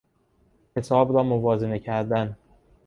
[0.75, 2.37] حساب را موازنه کردن